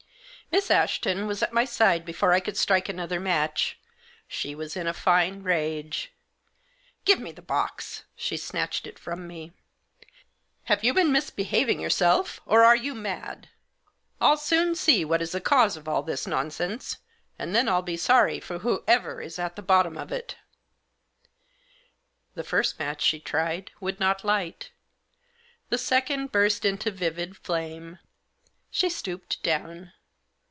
Miss 0.53 0.69
Ashton 0.69 1.27
was 1.27 1.41
at 1.41 1.53
my 1.53 1.63
side 1.63 2.03
before 2.03 2.33
I 2.33 2.41
could 2.41 2.57
strike 2.57 2.89
another 2.89 3.21
match. 3.21 3.79
She 4.27 4.53
was 4.53 4.75
in 4.75 4.85
a 4.85 4.93
fine 4.93 5.43
rage." 5.43 6.11
Give 7.05 7.21
me 7.21 7.31
the 7.31 7.41
box!" 7.41 8.03
She 8.17 8.35
snatched 8.35 8.85
it 8.85 8.99
from 8.99 9.25
me. 9.29 9.53
"Have 10.65 10.83
you 10.83 10.93
been 10.93 11.09
misbehaving 11.09 11.79
yourself? 11.79 12.41
or 12.45 12.65
are 12.65 12.75
you 12.75 12.93
mad? 12.93 13.47
Til 14.19 14.35
soon 14.35 14.75
see 14.75 15.05
what 15.05 15.21
is 15.21 15.31
the 15.31 15.39
cause 15.39 15.77
of 15.77 15.87
all 15.87 16.03
this 16.03 16.27
nonsense, 16.27 16.97
and 17.39 17.55
then 17.55 17.69
I'll 17.69 17.81
be 17.81 17.95
sorry 17.95 18.41
for 18.41 18.59
whoever 18.59 19.21
is 19.21 19.39
at 19.39 19.55
the 19.55 19.61
bottom 19.61 19.97
of 19.97 20.11
it." 20.11 20.35
The 22.35 22.43
first 22.43 22.77
match 22.77 23.01
she 23.01 23.21
tried 23.21 23.71
would 23.79 24.01
not 24.01 24.25
light. 24.25 24.71
The 25.69 25.77
second 25.77 26.33
burst 26.33 26.65
into 26.65 26.91
vivid 26.91 27.37
flame. 27.37 27.99
She 28.69 28.89
stooped 28.89 29.41
down. 29.43 29.93